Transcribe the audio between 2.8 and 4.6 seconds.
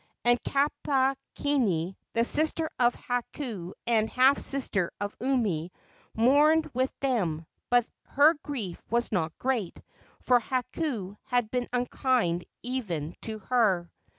Hakau and half